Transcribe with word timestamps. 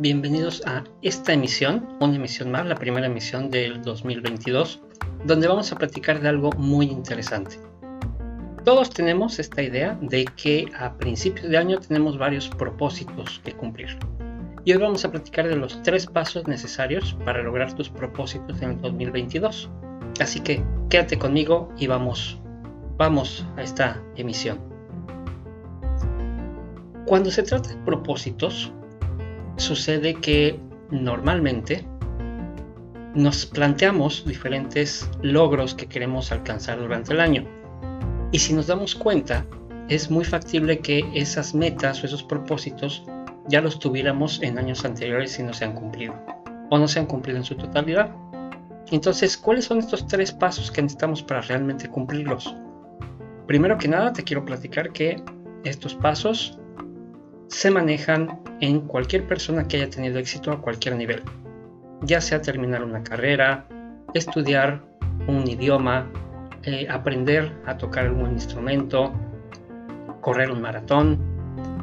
Bienvenidos 0.00 0.60
a 0.66 0.82
esta 1.02 1.32
emisión, 1.32 1.86
una 2.00 2.16
emisión 2.16 2.50
más, 2.50 2.66
la 2.66 2.74
primera 2.74 3.06
emisión 3.06 3.48
del 3.48 3.80
2022, 3.80 4.82
donde 5.24 5.46
vamos 5.46 5.70
a 5.70 5.76
platicar 5.76 6.20
de 6.20 6.28
algo 6.28 6.50
muy 6.58 6.86
interesante. 6.86 7.56
Todos 8.64 8.90
tenemos 8.90 9.38
esta 9.38 9.62
idea 9.62 9.96
de 10.02 10.24
que 10.36 10.66
a 10.76 10.98
principios 10.98 11.48
de 11.48 11.58
año 11.58 11.78
tenemos 11.78 12.18
varios 12.18 12.48
propósitos 12.48 13.40
que 13.44 13.52
cumplir. 13.52 13.96
Y 14.64 14.72
hoy 14.72 14.78
vamos 14.78 15.04
a 15.04 15.12
platicar 15.12 15.46
de 15.46 15.54
los 15.54 15.80
tres 15.84 16.06
pasos 16.06 16.48
necesarios 16.48 17.16
para 17.24 17.40
lograr 17.40 17.72
tus 17.72 17.88
propósitos 17.88 18.60
en 18.62 18.70
el 18.70 18.80
2022. 18.80 19.70
Así 20.18 20.40
que 20.40 20.64
quédate 20.90 21.20
conmigo 21.20 21.72
y 21.78 21.86
vamos, 21.86 22.36
vamos 22.96 23.46
a 23.56 23.62
esta 23.62 24.02
emisión. 24.16 24.58
Cuando 27.06 27.30
se 27.30 27.44
trata 27.44 27.68
de 27.68 27.76
propósitos, 27.84 28.72
sucede 29.56 30.14
que 30.14 30.60
normalmente 30.90 31.84
nos 33.14 33.46
planteamos 33.46 34.24
diferentes 34.26 35.08
logros 35.22 35.74
que 35.74 35.86
queremos 35.86 36.32
alcanzar 36.32 36.78
durante 36.78 37.12
el 37.12 37.20
año. 37.20 37.44
Y 38.30 38.38
si 38.38 38.52
nos 38.52 38.66
damos 38.66 38.94
cuenta, 38.94 39.46
es 39.88 40.10
muy 40.10 40.24
factible 40.24 40.80
que 40.80 41.08
esas 41.14 41.54
metas 41.54 42.02
o 42.02 42.06
esos 42.06 42.22
propósitos 42.22 43.04
ya 43.48 43.60
los 43.60 43.78
tuviéramos 43.78 44.42
en 44.42 44.58
años 44.58 44.84
anteriores 44.84 45.38
y 45.38 45.42
no 45.42 45.54
se 45.54 45.64
han 45.64 45.74
cumplido. 45.74 46.14
O 46.70 46.78
no 46.78 46.88
se 46.88 46.98
han 46.98 47.06
cumplido 47.06 47.38
en 47.38 47.44
su 47.44 47.54
totalidad. 47.54 48.10
Entonces, 48.90 49.36
¿cuáles 49.36 49.64
son 49.64 49.78
estos 49.78 50.06
tres 50.06 50.32
pasos 50.32 50.70
que 50.70 50.82
necesitamos 50.82 51.22
para 51.22 51.40
realmente 51.40 51.88
cumplirlos? 51.88 52.54
Primero 53.46 53.78
que 53.78 53.88
nada, 53.88 54.12
te 54.12 54.24
quiero 54.24 54.44
platicar 54.44 54.92
que 54.92 55.22
estos 55.64 55.94
pasos 55.94 56.58
se 57.48 57.70
manejan 57.70 58.40
en 58.60 58.80
cualquier 58.80 59.26
persona 59.26 59.66
que 59.68 59.76
haya 59.76 59.90
tenido 59.90 60.18
éxito 60.18 60.50
a 60.50 60.60
cualquier 60.60 60.96
nivel, 60.96 61.22
ya 62.02 62.20
sea 62.20 62.42
terminar 62.42 62.82
una 62.82 63.02
carrera, 63.02 63.66
estudiar 64.14 64.82
un 65.26 65.46
idioma, 65.46 66.10
eh, 66.62 66.86
aprender 66.90 67.52
a 67.66 67.76
tocar 67.76 68.06
algún 68.06 68.32
instrumento, 68.32 69.12
correr 70.20 70.50
un 70.50 70.60
maratón 70.60 71.18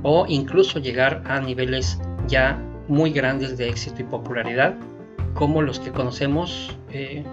o 0.03 0.25
incluso 0.28 0.79
llegar 0.79 1.24
a 1.25 1.40
niveles 1.40 2.00
ya 2.28 2.59
muy 2.88 3.12
grandes 3.12 3.57
de 3.57 3.69
éxito 3.69 4.01
y 4.01 4.06
popularidad 4.06 4.75
como 5.34 5.62
los 5.62 5.80
que 5.80 5.91
conocemos, 5.91 6.78
eh, 6.91 7.24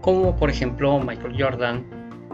como 0.00 0.36
por 0.36 0.50
ejemplo 0.50 0.98
Michael 0.98 1.36
Jordan, 1.38 1.84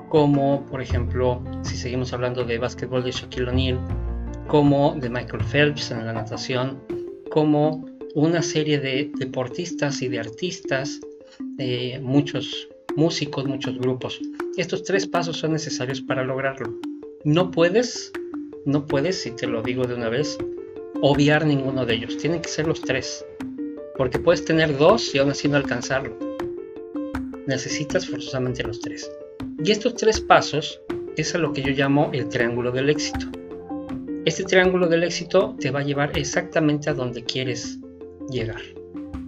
como 0.08 0.64
por 0.66 0.80
ejemplo 0.80 1.42
si 1.62 1.76
seguimos 1.76 2.12
hablando 2.12 2.44
de 2.44 2.58
básquetbol 2.58 3.02
de 3.02 3.10
Shaquille 3.10 3.48
O'Neal, 3.48 3.78
como 4.48 4.94
de 4.94 5.08
Michael 5.08 5.44
Phelps 5.44 5.90
en 5.90 6.06
la 6.06 6.12
natación, 6.12 6.80
como 7.30 7.84
una 8.14 8.42
serie 8.42 8.78
de 8.78 9.10
deportistas 9.18 10.02
y 10.02 10.08
de 10.08 10.20
artistas, 10.20 11.00
muchos 12.00 12.68
músicos, 12.96 13.46
muchos 13.46 13.78
grupos. 13.78 14.20
Estos 14.56 14.84
tres 14.84 15.06
pasos 15.06 15.36
son 15.36 15.52
necesarios 15.52 16.00
para 16.00 16.24
lograrlo. 16.24 16.78
No 17.24 17.50
puedes, 17.50 18.12
no 18.64 18.86
puedes, 18.86 19.22
si 19.22 19.32
te 19.32 19.46
lo 19.46 19.62
digo 19.62 19.84
de 19.84 19.94
una 19.94 20.08
vez, 20.08 20.38
obviar 21.00 21.44
ninguno 21.44 21.84
de 21.84 21.94
ellos. 21.94 22.16
Tienen 22.18 22.40
que 22.40 22.48
ser 22.48 22.66
los 22.66 22.80
tres. 22.80 23.24
Porque 23.96 24.18
puedes 24.18 24.44
tener 24.44 24.76
dos 24.76 25.14
y 25.14 25.18
aún 25.18 25.30
así 25.30 25.48
no 25.48 25.56
alcanzarlo. 25.56 26.16
Necesitas 27.46 28.06
forzosamente 28.08 28.62
los 28.62 28.80
tres. 28.80 29.10
Y 29.62 29.70
estos 29.70 29.94
tres 29.94 30.20
pasos 30.20 30.80
es 31.16 31.34
a 31.34 31.38
lo 31.38 31.52
que 31.52 31.62
yo 31.62 31.70
llamo 31.70 32.10
el 32.12 32.28
triángulo 32.28 32.72
del 32.72 32.90
éxito. 32.90 33.26
Este 34.26 34.44
triángulo 34.44 34.88
del 34.88 35.04
éxito 35.04 35.54
te 35.60 35.70
va 35.70 35.80
a 35.80 35.82
llevar 35.82 36.16
exactamente 36.16 36.88
a 36.88 36.94
donde 36.94 37.24
quieres 37.24 37.78
llegar. 38.30 38.62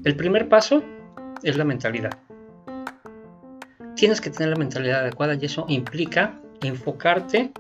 El 0.04 0.16
primer 0.16 0.48
paso 0.48 0.82
es 1.42 1.58
la 1.58 1.64
mentalidad. 1.64 2.12
Tienes 3.94 4.22
que 4.22 4.30
tener 4.30 4.48
la 4.48 4.56
mentalidad 4.56 5.00
adecuada 5.00 5.34
y 5.34 5.44
eso 5.44 5.66
implica 5.68 6.40
enfocarte 6.62 7.52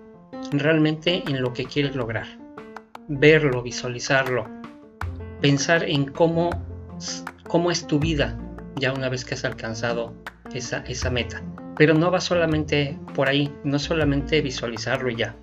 realmente 0.50 1.24
en 1.28 1.42
lo 1.42 1.52
que 1.52 1.66
quieres 1.66 1.94
lograr. 1.94 2.26
Verlo, 3.06 3.62
visualizarlo, 3.62 4.46
pensar 5.42 5.84
en 5.84 6.06
cómo, 6.06 6.48
cómo 7.46 7.70
es 7.70 7.86
tu 7.86 7.98
vida 7.98 8.38
ya 8.76 8.94
una 8.94 9.10
vez 9.10 9.26
que 9.26 9.34
has 9.34 9.44
alcanzado 9.44 10.14
esa, 10.54 10.78
esa 10.86 11.10
meta. 11.10 11.42
Pero 11.76 11.92
no 11.92 12.10
va 12.10 12.20
solamente 12.20 12.98
por 13.14 13.28
ahí, 13.28 13.52
no 13.62 13.78
solamente 13.78 14.40
visualizarlo 14.40 15.10
y 15.10 15.16
ya 15.16 15.36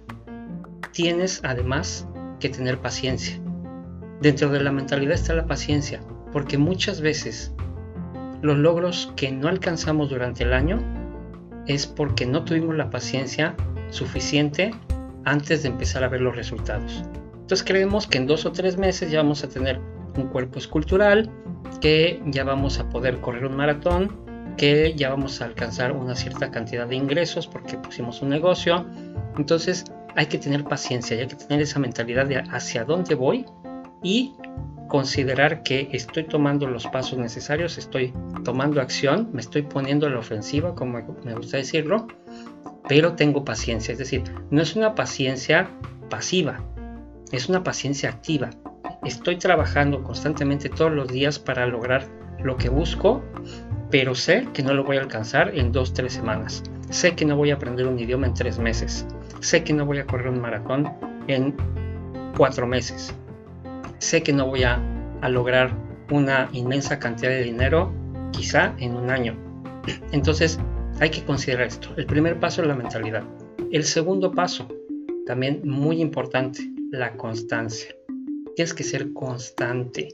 tienes 0.93 1.41
además 1.43 2.07
que 2.39 2.49
tener 2.49 2.79
paciencia. 2.79 3.39
Dentro 4.21 4.49
de 4.49 4.61
la 4.61 4.71
mentalidad 4.71 5.15
está 5.15 5.33
la 5.33 5.47
paciencia, 5.47 6.01
porque 6.31 6.57
muchas 6.57 7.01
veces 7.01 7.53
los 8.41 8.57
logros 8.57 9.11
que 9.15 9.31
no 9.31 9.49
alcanzamos 9.49 10.09
durante 10.09 10.43
el 10.43 10.53
año 10.53 10.79
es 11.67 11.87
porque 11.87 12.25
no 12.25 12.43
tuvimos 12.45 12.75
la 12.75 12.89
paciencia 12.89 13.55
suficiente 13.89 14.71
antes 15.25 15.63
de 15.63 15.69
empezar 15.69 16.03
a 16.03 16.09
ver 16.09 16.21
los 16.21 16.35
resultados. 16.35 17.03
Entonces 17.33 17.63
creemos 17.65 18.07
que 18.07 18.19
en 18.19 18.27
dos 18.27 18.45
o 18.45 18.51
tres 18.51 18.77
meses 18.77 19.11
ya 19.11 19.21
vamos 19.21 19.43
a 19.43 19.49
tener 19.49 19.79
un 20.15 20.27
cuerpo 20.27 20.59
escultural, 20.59 21.29
que 21.81 22.21
ya 22.27 22.43
vamos 22.43 22.79
a 22.79 22.89
poder 22.89 23.19
correr 23.19 23.45
un 23.45 23.55
maratón, 23.55 24.23
que 24.57 24.93
ya 24.95 25.09
vamos 25.09 25.41
a 25.41 25.45
alcanzar 25.45 25.91
una 25.91 26.15
cierta 26.15 26.51
cantidad 26.51 26.87
de 26.87 26.95
ingresos 26.95 27.47
porque 27.47 27.77
pusimos 27.77 28.21
un 28.21 28.29
negocio. 28.29 28.85
Entonces 29.37 29.85
hay 30.15 30.27
que 30.27 30.37
tener 30.37 30.63
paciencia, 30.63 31.17
hay 31.17 31.27
que 31.27 31.35
tener 31.35 31.61
esa 31.61 31.79
mentalidad 31.79 32.25
de 32.25 32.37
hacia 32.37 32.85
dónde 32.85 33.15
voy 33.15 33.45
y 34.01 34.35
considerar 34.87 35.63
que 35.63 35.89
estoy 35.91 36.25
tomando 36.25 36.67
los 36.67 36.85
pasos 36.87 37.17
necesarios, 37.17 37.77
estoy 37.77 38.13
tomando 38.43 38.81
acción, 38.81 39.29
me 39.33 39.41
estoy 39.41 39.63
poniendo 39.63 40.05
a 40.05 40.09
la 40.09 40.19
ofensiva, 40.19 40.75
como 40.75 41.01
me 41.23 41.33
gusta 41.33 41.57
decirlo, 41.57 42.07
pero 42.87 43.13
tengo 43.13 43.43
paciencia, 43.43 43.93
es 43.93 43.97
decir, 43.97 44.23
no 44.51 44.61
es 44.61 44.75
una 44.75 44.93
paciencia 44.93 45.69
pasiva, 46.09 46.63
es 47.31 47.49
una 47.49 47.63
paciencia 47.63 48.09
activa. 48.09 48.51
Estoy 49.03 49.37
trabajando 49.37 50.03
constantemente 50.03 50.69
todos 50.69 50.91
los 50.91 51.07
días 51.07 51.39
para 51.39 51.65
lograr 51.65 52.07
lo 52.39 52.57
que 52.57 52.69
busco, 52.69 53.23
pero 53.89 54.15
sé 54.15 54.47
que 54.53 54.63
no 54.63 54.73
lo 54.73 54.83
voy 54.83 54.97
a 54.97 55.01
alcanzar 55.01 55.57
en 55.57 55.71
dos, 55.71 55.93
tres 55.93 56.13
semanas. 56.13 56.63
Sé 56.89 57.15
que 57.15 57.25
no 57.25 57.35
voy 57.35 57.51
a 57.51 57.55
aprender 57.55 57.87
un 57.87 57.97
idioma 57.99 58.27
en 58.27 58.33
tres 58.33 58.59
meses. 58.59 59.07
Sé 59.43 59.65
que 59.65 59.73
no 59.73 59.85
voy 59.85 59.97
a 59.97 60.07
correr 60.07 60.29
un 60.29 60.39
maratón 60.39 60.89
en 61.27 61.53
cuatro 62.37 62.65
meses. 62.65 63.13
Sé 63.97 64.23
que 64.23 64.31
no 64.31 64.47
voy 64.47 64.63
a, 64.63 64.81
lograr 65.29 65.71
una 66.11 66.49
inmensa 66.53 66.97
cantidad 66.97 67.29
de 67.29 67.43
dinero 67.43 67.91
quizá 68.31 68.73
en 68.77 68.95
un 68.95 69.09
año. 69.09 69.37
Entonces 70.13 70.59
hay 71.01 71.09
que 71.09 71.25
considerar 71.25 71.67
esto. 71.67 71.89
El 71.97 72.05
primer 72.05 72.39
paso 72.39 72.61
es 72.61 72.69
la 72.69 72.75
mentalidad. 72.75 73.23
El 73.69 73.83
segundo 73.83 74.31
paso, 74.31 74.65
también 75.25 75.61
muy 75.65 75.99
importante, 75.99 76.71
la 76.91 77.11
constancia. 77.17 77.93
Tienes 78.55 78.73
que 78.73 78.83
ser 78.83 79.11
constante. 79.11 80.07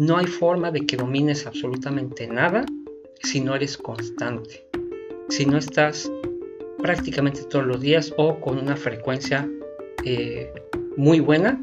No 0.00 0.16
hay 0.16 0.26
forma 0.26 0.72
de 0.72 0.80
que 0.80 0.96
domines 0.96 1.46
absolutamente 1.46 2.26
nada 2.26 2.64
si 3.22 3.40
no 3.40 3.54
eres 3.54 3.78
constante. 3.78 4.66
Si 5.28 5.46
no 5.46 5.58
estás 5.58 6.10
prácticamente 6.82 7.42
todos 7.44 7.66
los 7.66 7.80
días 7.80 8.14
o 8.16 8.40
con 8.40 8.58
una 8.58 8.76
frecuencia 8.76 9.48
eh, 10.04 10.52
muy 10.96 11.20
buena 11.20 11.62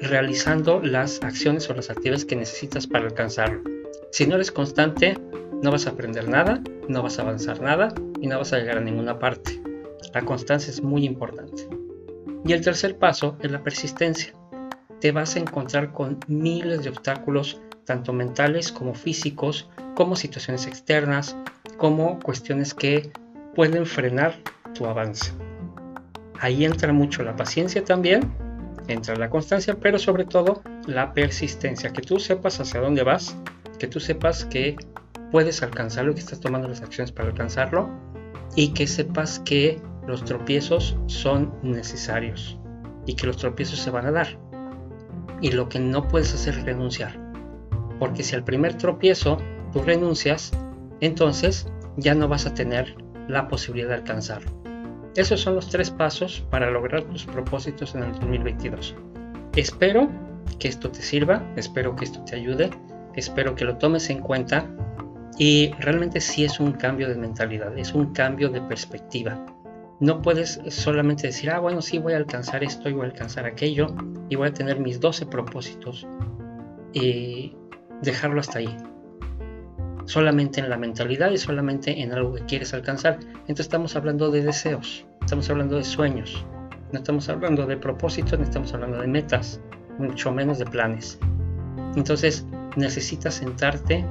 realizando 0.00 0.80
las 0.80 1.22
acciones 1.22 1.68
o 1.70 1.74
las 1.74 1.90
actividades 1.90 2.24
que 2.24 2.36
necesitas 2.36 2.86
para 2.86 3.06
alcanzarlo. 3.06 3.62
Si 4.10 4.26
no 4.26 4.34
eres 4.34 4.52
constante, 4.52 5.18
no 5.62 5.70
vas 5.70 5.86
a 5.86 5.90
aprender 5.90 6.28
nada, 6.28 6.62
no 6.88 7.02
vas 7.02 7.18
a 7.18 7.22
avanzar 7.22 7.60
nada 7.60 7.94
y 8.20 8.26
no 8.26 8.38
vas 8.38 8.52
a 8.52 8.58
llegar 8.58 8.78
a 8.78 8.82
ninguna 8.82 9.18
parte. 9.18 9.60
La 10.14 10.22
constancia 10.22 10.70
es 10.70 10.82
muy 10.82 11.04
importante. 11.04 11.68
Y 12.44 12.52
el 12.52 12.62
tercer 12.62 12.96
paso 12.98 13.36
es 13.40 13.50
la 13.50 13.62
persistencia. 13.62 14.34
Te 15.00 15.12
vas 15.12 15.36
a 15.36 15.40
encontrar 15.40 15.92
con 15.92 16.18
miles 16.26 16.84
de 16.84 16.90
obstáculos, 16.90 17.60
tanto 17.84 18.12
mentales 18.12 18.72
como 18.72 18.94
físicos, 18.94 19.68
como 19.94 20.16
situaciones 20.16 20.66
externas, 20.66 21.36
como 21.76 22.18
cuestiones 22.20 22.72
que 22.72 23.10
pueden 23.56 23.86
frenar 23.86 24.34
tu 24.74 24.86
avance. 24.86 25.32
Ahí 26.38 26.66
entra 26.66 26.92
mucho 26.92 27.22
la 27.22 27.34
paciencia 27.34 27.82
también, 27.82 28.30
entra 28.86 29.16
la 29.16 29.30
constancia, 29.30 29.74
pero 29.80 29.98
sobre 29.98 30.26
todo 30.26 30.62
la 30.86 31.14
persistencia, 31.14 31.90
que 31.90 32.02
tú 32.02 32.20
sepas 32.20 32.60
hacia 32.60 32.80
dónde 32.80 33.02
vas, 33.02 33.34
que 33.78 33.88
tú 33.88 33.98
sepas 33.98 34.44
que 34.44 34.76
puedes 35.32 35.62
alcanzarlo, 35.62 36.12
que 36.12 36.20
estás 36.20 36.38
tomando 36.38 36.68
las 36.68 36.82
acciones 36.82 37.10
para 37.10 37.30
alcanzarlo 37.30 37.88
y 38.54 38.74
que 38.74 38.86
sepas 38.86 39.40
que 39.40 39.80
los 40.06 40.22
tropiezos 40.24 40.96
son 41.06 41.54
necesarios 41.62 42.58
y 43.06 43.14
que 43.14 43.26
los 43.26 43.38
tropiezos 43.38 43.78
se 43.78 43.90
van 43.90 44.04
a 44.06 44.12
dar. 44.12 44.38
Y 45.40 45.52
lo 45.52 45.68
que 45.70 45.80
no 45.80 46.06
puedes 46.08 46.34
hacer 46.34 46.58
es 46.58 46.64
renunciar. 46.64 47.18
Porque 47.98 48.22
si 48.22 48.34
al 48.34 48.44
primer 48.44 48.74
tropiezo 48.74 49.38
tú 49.72 49.82
renuncias, 49.82 50.52
entonces 51.00 51.66
ya 51.96 52.14
no 52.14 52.28
vas 52.28 52.46
a 52.46 52.52
tener 52.52 52.94
la 53.28 53.48
posibilidad 53.48 53.88
de 53.88 53.94
alcanzarlo. 53.94 54.50
Esos 55.14 55.40
son 55.40 55.54
los 55.54 55.68
tres 55.68 55.90
pasos 55.90 56.44
para 56.50 56.70
lograr 56.70 57.04
tus 57.04 57.24
propósitos 57.24 57.94
en 57.94 58.02
el 58.02 58.12
2022. 58.12 58.94
Espero 59.56 60.10
que 60.58 60.68
esto 60.68 60.90
te 60.90 61.00
sirva, 61.00 61.42
espero 61.56 61.96
que 61.96 62.04
esto 62.04 62.22
te 62.24 62.36
ayude, 62.36 62.70
espero 63.14 63.54
que 63.54 63.64
lo 63.64 63.78
tomes 63.78 64.10
en 64.10 64.20
cuenta 64.20 64.66
y 65.38 65.72
realmente 65.78 66.20
sí 66.20 66.44
es 66.44 66.60
un 66.60 66.72
cambio 66.72 67.08
de 67.08 67.14
mentalidad, 67.14 67.76
es 67.78 67.94
un 67.94 68.12
cambio 68.12 68.50
de 68.50 68.60
perspectiva. 68.60 69.44
No 70.00 70.20
puedes 70.20 70.60
solamente 70.68 71.28
decir, 71.28 71.50
ah, 71.50 71.60
bueno, 71.60 71.80
sí 71.80 71.98
voy 71.98 72.12
a 72.12 72.18
alcanzar 72.18 72.62
esto 72.62 72.88
y 72.90 72.92
voy 72.92 73.02
a 73.02 73.10
alcanzar 73.10 73.46
aquello 73.46 73.94
y 74.28 74.36
voy 74.36 74.48
a 74.48 74.52
tener 74.52 74.78
mis 74.78 75.00
12 75.00 75.26
propósitos 75.26 76.06
y 76.92 77.54
dejarlo 78.02 78.40
hasta 78.40 78.58
ahí. 78.58 78.76
Solamente 80.06 80.60
en 80.60 80.70
la 80.70 80.76
mentalidad 80.76 81.30
y 81.30 81.38
solamente 81.38 82.00
en 82.00 82.12
algo 82.12 82.34
que 82.34 82.44
quieres 82.46 82.72
alcanzar. 82.74 83.18
Entonces 83.40 83.66
estamos 83.66 83.96
hablando 83.96 84.30
de 84.30 84.42
deseos, 84.42 85.04
estamos 85.20 85.50
hablando 85.50 85.76
de 85.76 85.84
sueños, 85.84 86.44
no 86.92 86.98
estamos 86.98 87.28
hablando 87.28 87.66
de 87.66 87.76
propósitos, 87.76 88.38
no 88.38 88.44
estamos 88.44 88.72
hablando 88.72 89.00
de 89.00 89.08
metas, 89.08 89.60
mucho 89.98 90.32
menos 90.32 90.58
de 90.58 90.66
planes. 90.66 91.18
Entonces 91.96 92.46
necesitas 92.76 93.34
sentarte 93.34 94.04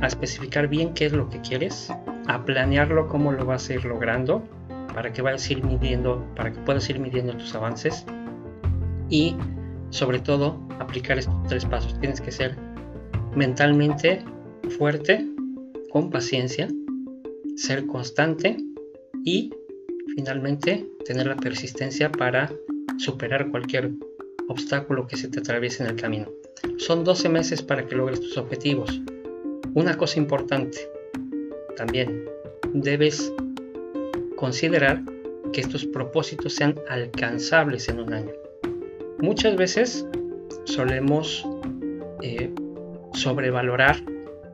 a 0.00 0.06
especificar 0.06 0.68
bien 0.68 0.92
qué 0.94 1.06
es 1.06 1.12
lo 1.12 1.28
que 1.28 1.40
quieres, 1.40 1.90
a 2.26 2.44
planearlo 2.44 3.08
cómo 3.08 3.32
lo 3.32 3.44
vas 3.46 3.68
a 3.70 3.74
ir 3.74 3.84
logrando, 3.84 4.42
para 4.94 5.12
que 5.12 5.22
vayas 5.22 5.48
a 5.48 5.52
ir 5.52 5.64
midiendo, 5.64 6.26
para 6.34 6.52
que 6.52 6.58
puedas 6.60 6.88
ir 6.90 6.98
midiendo 6.98 7.32
tus 7.34 7.54
avances 7.54 8.04
y 9.08 9.36
sobre 9.90 10.18
todo 10.18 10.60
aplicar 10.78 11.18
estos 11.18 11.34
tres 11.48 11.64
pasos. 11.64 11.98
Tienes 12.00 12.20
que 12.20 12.32
ser 12.32 12.56
mentalmente 13.34 14.24
fuerte, 14.76 15.24
con 15.90 16.10
paciencia, 16.10 16.68
ser 17.56 17.86
constante 17.86 18.56
y 19.24 19.50
finalmente 20.14 20.86
tener 21.04 21.26
la 21.26 21.36
persistencia 21.36 22.10
para 22.10 22.52
superar 22.98 23.50
cualquier 23.50 23.92
obstáculo 24.48 25.06
que 25.06 25.16
se 25.16 25.28
te 25.28 25.40
atraviese 25.40 25.82
en 25.82 25.90
el 25.90 25.96
camino. 25.96 26.28
Son 26.76 27.04
12 27.04 27.28
meses 27.28 27.62
para 27.62 27.86
que 27.86 27.94
logres 27.94 28.20
tus 28.20 28.36
objetivos. 28.36 29.00
Una 29.74 29.96
cosa 29.96 30.18
importante, 30.18 30.78
también 31.76 32.24
debes 32.72 33.32
considerar 34.36 35.02
que 35.52 35.60
estos 35.60 35.84
propósitos 35.86 36.54
sean 36.54 36.74
alcanzables 36.88 37.88
en 37.88 38.00
un 38.00 38.12
año. 38.12 38.32
Muchas 39.18 39.56
veces 39.56 40.06
solemos 40.64 41.46
eh, 42.22 42.50
sobrevalorar 43.14 44.02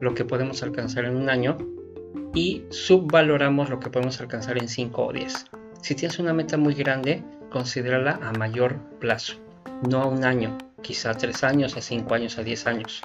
lo 0.05 0.15
que 0.15 0.25
podemos 0.25 0.63
alcanzar 0.63 1.07
en 1.07 1.17
un 1.17 1.31
año 1.31 1.57
y 2.35 2.65
subvaloramos 2.69 3.71
lo 3.71 3.81
que 3.81 3.91
podemos 3.91 4.21
alcanzar 4.21 4.59
en 4.59 4.69
5 4.69 5.07
o 5.07 5.13
10. 5.13 5.47
Si 5.81 5.95
tienes 5.95 6.19
una 6.19 6.35
meta 6.35 6.57
muy 6.59 6.75
grande, 6.75 7.23
considérala 7.51 8.21
a 8.23 8.33
mayor 8.33 8.77
plazo, 9.01 9.35
no 9.89 10.03
a 10.03 10.07
un 10.07 10.25
año, 10.25 10.59
quizá 10.83 11.11
a 11.11 11.15
3 11.15 11.45
años, 11.45 11.77
a 11.77 11.81
5 11.81 12.15
años, 12.15 12.39
a 12.39 12.43
10 12.43 12.67
años. 12.67 13.03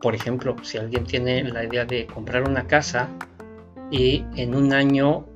Por 0.00 0.14
ejemplo, 0.14 0.56
si 0.62 0.78
alguien 0.78 1.04
tiene 1.04 1.42
la 1.44 1.64
idea 1.64 1.84
de 1.84 2.06
comprar 2.06 2.48
una 2.48 2.66
casa 2.66 3.08
y 3.90 4.24
en 4.36 4.54
un 4.54 4.72
año 4.72 5.26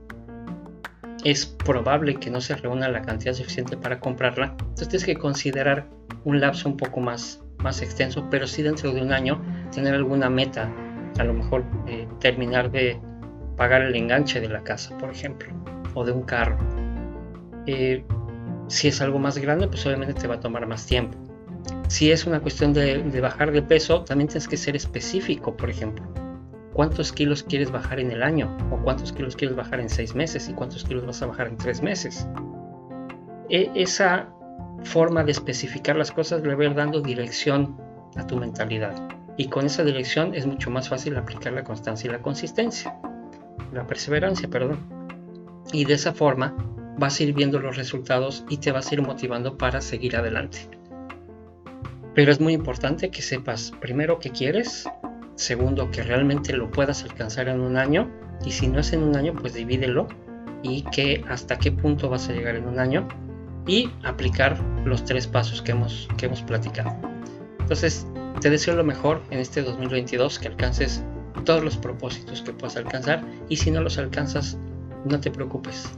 es 1.25 1.47
probable 1.47 2.17
que 2.17 2.31
no 2.31 2.41
se 2.41 2.55
reúna 2.55 2.89
la 2.89 3.03
cantidad 3.03 3.35
suficiente 3.35 3.77
para 3.77 3.99
comprarla, 3.99 4.55
entonces 4.59 4.89
tienes 4.89 5.05
que 5.05 5.17
considerar 5.17 5.89
un 6.25 6.41
lapso 6.41 6.69
un 6.69 6.77
poco 6.77 7.01
más, 7.01 7.43
más 7.59 7.83
extenso, 7.83 8.29
pero 8.31 8.47
sí 8.47 8.63
dentro 8.63 8.93
de 8.93 9.03
un 9.03 9.13
año 9.13 9.41
tener 9.73 9.95
alguna 9.95 10.31
meta, 10.31 10.71
a 11.19 11.25
lo 11.25 11.35
mejor 11.35 11.65
eh, 11.87 12.07
terminar 12.21 12.71
de 12.71 13.01
pagar 13.57 13.83
el 13.83 13.95
enganche 13.95 14.41
de 14.41 14.49
la 14.49 14.63
casa, 14.63 14.97
por 14.99 15.11
ejemplo, 15.11 15.53
o 15.95 16.05
de 16.05 16.13
un 16.13 16.23
carro. 16.23 16.59
Eh, 17.67 18.05
si 18.69 18.89
es 18.89 19.01
algo 19.01 19.19
más 19.19 19.39
grande, 19.39 19.69
pues 19.69 19.85
obviamente 19.87 20.15
te 20.15 20.27
va 20.27 20.37
a 20.37 20.41
tomar 20.41 20.67
más 20.67 20.87
tiempo. 20.87 21.17
Si 21.89 22.11
es 22.11 22.27
una 22.27 22.41
cuestión 22.41 22.73
de, 22.73 23.21
bajar 23.21 23.53
de 23.53 23.63
peso, 23.63 24.03
también 24.05 24.29
tienes 24.29 24.49
que 24.49 24.57
ser 24.57 24.75
específico, 24.75 25.57
por 25.57 25.71
ejemplo. 25.71 26.05
¿Cuántos 26.73 27.13
kilos 27.13 27.43
quieres 27.45 27.71
bajar 27.71 28.01
en 28.01 28.11
el 28.11 28.23
año? 28.23 28.57
¿O 28.71 28.79
cuántos 28.79 29.13
kilos 29.13 29.37
quieres 29.37 29.57
bajar 29.57 29.81
en 29.81 29.89
seis 29.89 30.15
meses? 30.15 30.49
¿Y 30.49 30.55
cuántos 30.55 30.83
kilos 30.85 31.07
vas 31.07 31.23
a 31.23 31.27
bajar 31.27 31.47
en 31.47 31.57
tres 31.57 31.83
meses? 31.83 32.27
E, 33.49 33.71
esa 33.75 34.29
forma 34.83 35.23
de 35.23 35.33
especificar 35.33 35.97
las 35.97 36.11
cosas 36.11 36.43
le 36.43 36.55
va 36.55 36.65
a 36.65 36.67
ir 36.67 36.75
dando 36.75 37.01
dirección 37.01 37.77
a 38.17 38.27
tu 38.27 38.37
mentalidad. 38.37 38.95
Y 39.37 39.49
con 39.49 39.67
esa 39.67 39.83
dirección 39.83 40.35
es 40.35 40.47
mucho 40.47 40.71
más 40.71 40.89
fácil 40.89 41.17
aplicar 41.17 41.53
la 41.53 41.65
constancia 41.65 42.09
y 42.09 42.13
la 42.13 42.23
consistencia. 42.23 42.97
La 43.73 43.87
perseverancia, 43.87 44.49
perdón. 44.49 44.79
Y 45.73 45.85
de 45.85 45.95
esa 45.95 46.13
forma 46.13 46.55
vas 46.99 47.19
a 47.19 47.23
ir 47.25 47.35
viendo 47.35 47.59
los 47.59 47.77
resultados 47.77 48.45
y 48.49 48.59
te 48.59 48.71
vas 48.71 48.91
a 48.91 48.95
ir 48.95 49.03
motivando 49.03 49.59
para 49.59 49.81
seguir 49.81 50.17
adelante. 50.17 50.69
Pero 52.15 52.31
es 52.31 52.41
muy 52.41 52.53
importante 52.53 53.11
que 53.11 53.23
sepas 53.23 53.73
primero 53.81 54.21
qué 54.21 54.31
quieres, 54.31 54.89
segundo 55.35 55.91
que 55.91 56.03
realmente 56.03 56.53
lo 56.53 56.71
puedas 56.71 57.03
alcanzar 57.03 57.49
en 57.49 57.61
un 57.61 57.77
año 57.77 58.09
y 58.45 58.53
si 58.53 58.69
no 58.69 58.79
es 58.79 58.93
en 58.93 59.03
un 59.03 59.17
año 59.17 59.35
pues 59.35 59.55
divídelo 59.55 60.07
y 60.63 60.83
que 60.83 61.25
hasta 61.29 61.59
qué 61.59 61.73
punto 61.73 62.09
vas 62.09 62.29
a 62.29 62.33
llegar 62.33 62.55
en 62.55 62.69
un 62.69 62.79
año 62.79 63.09
y 63.67 63.91
aplicar 64.05 64.61
los 64.85 65.05
tres 65.05 65.27
pasos 65.27 65.61
que 65.61 65.73
hemos, 65.73 66.09
que 66.17 66.27
hemos 66.27 66.43
platicado. 66.43 66.95
Entonces 67.59 68.07
te 68.41 68.51
deseo 68.51 68.75
lo 68.75 68.85
mejor 68.85 69.23
en 69.31 69.39
este 69.39 69.63
2022, 69.63 70.39
que 70.39 70.49
alcances 70.49 71.03
todos 71.45 71.63
los 71.63 71.77
propósitos 71.77 72.43
que 72.43 72.53
puedas 72.53 72.77
alcanzar 72.77 73.25
y 73.49 73.57
si 73.57 73.71
no 73.71 73.81
los 73.81 73.99
alcanzas 73.99 74.59
no 75.05 75.21
te 75.21 75.31
preocupes, 75.31 75.89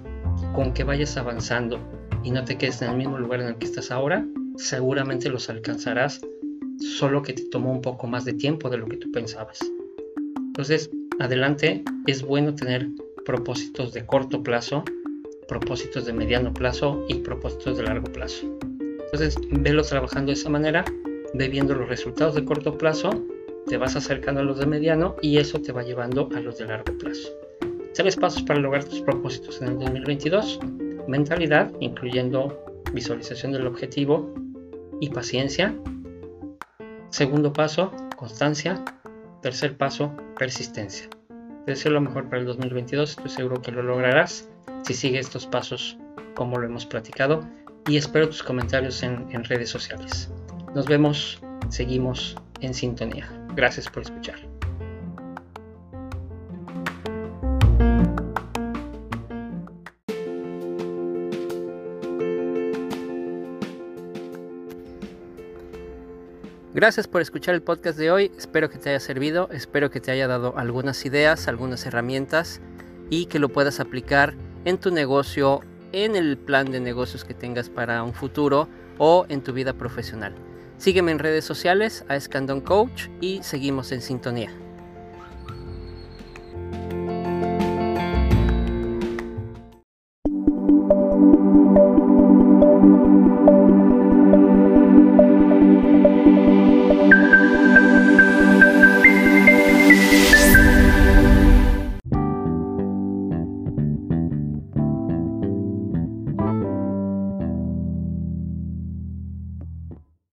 con 0.55 0.73
que 0.73 0.85
vayas 0.85 1.16
avanzando 1.16 1.78
y 2.25 2.31
no 2.31 2.45
te 2.45 2.59
quedes 2.59 2.83
en 2.83 2.90
el 2.90 2.97
mismo 2.97 3.19
lugar 3.19 3.40
en 3.40 3.49
el 3.49 3.57
que 3.57 3.66
estás 3.66 3.90
ahora, 3.90 4.26
seguramente 4.57 5.28
los 5.28 5.49
alcanzarás, 5.49 6.21
solo 6.78 7.23
que 7.23 7.33
te 7.33 7.45
tomó 7.45 7.73
un 7.73 7.81
poco 7.81 8.07
más 8.07 8.25
de 8.25 8.33
tiempo 8.33 8.69
de 8.69 8.78
lo 8.78 8.87
que 8.87 8.97
tú 8.97 9.11
pensabas. 9.12 9.61
Entonces, 10.37 10.90
adelante, 11.21 11.85
es 12.07 12.23
bueno 12.23 12.55
tener 12.55 12.88
propósitos 13.25 13.93
de 13.93 14.07
corto 14.07 14.43
plazo, 14.43 14.85
propósitos 15.49 16.07
de 16.07 16.12
mediano 16.12 16.52
plazo 16.52 17.05
y 17.09 17.14
propósitos 17.16 17.76
de 17.76 17.85
largo 17.85 18.11
plazo. 18.12 18.59
Entonces, 19.05 19.38
velo 19.50 19.83
trabajando 19.83 20.33
de 20.33 20.38
esa 20.38 20.49
manera, 20.49 20.85
ve 21.37 21.49
viendo 21.49 21.75
los 21.75 21.88
resultados 21.88 22.35
de 22.35 22.45
corto 22.45 22.76
plazo, 22.76 23.11
te 23.66 23.76
vas 23.76 23.97
acercando 23.97 24.40
a 24.40 24.45
los 24.45 24.59
de 24.59 24.66
mediano 24.66 25.16
y 25.21 25.38
eso 25.38 25.61
te 25.61 25.73
va 25.73 25.83
llevando 25.83 26.28
a 26.35 26.40
los 26.40 26.59
de 26.59 26.66
largo 26.66 26.97
plazo. 26.99 27.31
Tres 27.95 28.16
pasos 28.16 28.43
para 28.43 28.61
lograr 28.61 28.85
tus 28.85 29.00
propósitos 29.00 29.61
en 29.62 29.69
el 29.69 29.78
2022. 29.78 30.61
Mentalidad, 31.09 31.73
incluyendo 31.81 32.62
visualización 32.93 33.52
del 33.52 33.66
objetivo, 33.66 34.35
y 35.00 35.11
paciencia. 35.11 35.75
Segundo 37.11 37.52
paso, 37.52 37.93
constancia. 38.16 38.83
Tercer 39.43 39.76
paso, 39.76 40.12
persistencia. 40.38 41.09
Te 41.64 41.73
deseo 41.73 41.93
lo 41.93 42.00
mejor 42.00 42.28
para 42.28 42.40
el 42.40 42.47
2022, 42.47 43.11
estoy 43.11 43.28
seguro 43.28 43.61
que 43.61 43.73
lo 43.73 43.83
lograrás 43.83 44.49
si 44.85 44.95
sigues 44.95 45.26
estos 45.26 45.47
pasos 45.47 45.99
como 46.35 46.59
lo 46.59 46.66
hemos 46.66 46.87
platicado 46.87 47.40
y 47.88 47.97
espero 47.97 48.28
tus 48.28 48.43
comentarios 48.43 49.02
en, 49.02 49.26
en 49.31 49.45
redes 49.45 49.71
sociales. 49.71 50.31
Nos 50.76 50.85
vemos, 50.85 51.40
seguimos 51.71 52.37
en 52.61 52.75
sintonía. 52.75 53.26
Gracias 53.54 53.88
por 53.88 54.02
escuchar. 54.02 54.37
Gracias 66.75 67.09
por 67.09 67.23
escuchar 67.23 67.54
el 67.54 67.62
podcast 67.62 67.99
de 67.99 68.11
hoy, 68.11 68.30
espero 68.37 68.68
que 68.68 68.76
te 68.76 68.90
haya 68.90 69.00
servido, 69.00 69.49
espero 69.50 69.90
que 69.90 70.02
te 70.02 70.11
haya 70.11 70.28
dado 70.28 70.59
algunas 70.59 71.06
ideas, 71.06 71.49
algunas 71.49 71.87
herramientas 71.87 72.61
y 73.09 73.25
que 73.25 73.38
lo 73.38 73.49
puedas 73.49 73.80
aplicar 73.80 74.35
en 74.66 74.76
tu 74.76 74.90
negocio, 74.90 75.62
en 75.92 76.16
el 76.16 76.37
plan 76.37 76.71
de 76.71 76.80
negocios 76.80 77.25
que 77.25 77.33
tengas 77.33 77.71
para 77.71 78.02
un 78.02 78.12
futuro 78.12 78.68
o 78.99 79.25
en 79.30 79.40
tu 79.40 79.54
vida 79.54 79.73
profesional. 79.73 80.35
Sígueme 80.78 81.12
en 81.12 81.18
redes 81.18 81.45
sociales 81.45 82.04
a 82.09 82.16
Escandón 82.16 82.61
Coach 82.61 83.09
y 83.21 83.42
seguimos 83.42 83.92
en 83.92 84.02
sintonía. 84.02 84.50